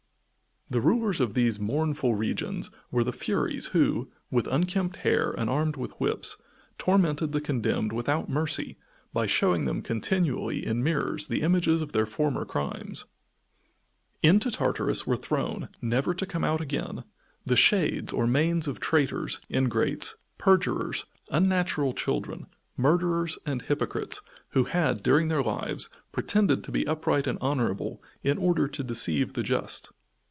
The 0.73 0.79
rulers 0.79 1.19
of 1.19 1.33
these 1.33 1.59
mournful 1.59 2.15
regions 2.15 2.69
were 2.91 3.03
the 3.03 3.11
Furies 3.11 3.71
who, 3.75 4.09
with 4.29 4.47
unkempt 4.47 4.95
hair 5.03 5.31
and 5.31 5.49
armed 5.49 5.75
with 5.75 5.91
whips, 5.99 6.37
tormented 6.77 7.33
the 7.33 7.41
condemned 7.41 7.91
without 7.91 8.29
mercy 8.29 8.77
by 9.11 9.25
showing 9.25 9.65
them 9.65 9.81
continually 9.81 10.65
in 10.65 10.81
mirrors 10.81 11.27
the 11.27 11.41
images 11.41 11.81
of 11.81 11.91
their 11.91 12.05
former 12.05 12.45
crimes. 12.45 13.03
Into 14.23 14.49
Tartarus 14.49 15.05
were 15.05 15.17
thrown, 15.17 15.67
never 15.81 16.13
to 16.13 16.25
come 16.25 16.45
out 16.45 16.61
again, 16.61 17.03
the 17.45 17.57
shades 17.57 18.13
or 18.13 18.25
manes 18.25 18.65
of 18.65 18.79
traitors, 18.79 19.41
ingrates, 19.53 20.15
perjurers, 20.37 21.03
unnatural 21.31 21.91
children, 21.91 22.47
murderers 22.77 23.37
and 23.45 23.61
hypocrites 23.63 24.21
who 24.51 24.63
had 24.63 25.03
during 25.03 25.27
their 25.27 25.43
lives 25.43 25.89
pretended 26.13 26.63
to 26.63 26.71
be 26.71 26.87
upright 26.87 27.27
and 27.27 27.37
honorable 27.41 28.01
in 28.23 28.37
order 28.37 28.69
to 28.69 28.83
deceive 28.85 29.33
the 29.33 29.43
just. 29.43 29.91